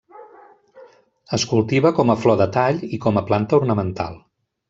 Es 1.37 1.43
cultiva 1.51 1.91
com 2.01 2.13
a 2.13 2.17
flor 2.23 2.39
de 2.41 2.49
tall 2.57 2.81
i 2.97 3.01
com 3.05 3.21
a 3.21 3.25
planta 3.31 3.59
ornamental. 3.63 4.21